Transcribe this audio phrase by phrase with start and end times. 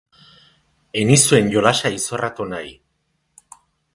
[1.01, 2.75] Ez nizuen jolasa izorratu nahi.